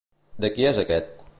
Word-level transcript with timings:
De 0.45 0.51
qui 0.55 0.67
és 0.71 0.79
aquest? 0.85 1.13